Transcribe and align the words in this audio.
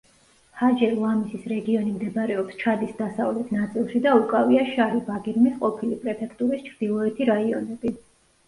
ჰაჯერ-ლამისის 0.59 1.43
რეგიონი 1.51 1.93
მდებარეობს 1.97 2.57
ჩადის 2.63 2.95
დასავლეთ 3.01 3.51
ნაწილში 3.57 4.01
და 4.07 4.15
უკავია 4.23 4.65
შარი-ბაგირმის 4.73 5.63
ყოფილი 5.67 5.99
პრეფექტურის 6.07 6.65
ჩრდილოეთი 6.71 7.33
რაიონები. 7.33 7.97